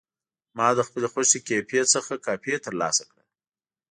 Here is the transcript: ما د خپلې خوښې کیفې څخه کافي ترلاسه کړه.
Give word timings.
ما 0.57 0.67
د 0.77 0.79
خپلې 0.87 1.07
خوښې 1.13 1.39
کیفې 1.47 1.81
څخه 1.93 2.13
کافي 2.25 2.53
ترلاسه 2.65 3.03
کړه. 3.11 3.23